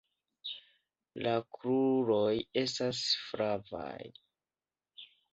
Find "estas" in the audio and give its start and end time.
2.61-3.01